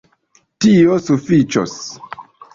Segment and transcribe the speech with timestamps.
[0.65, 1.77] Tio sufiĉos.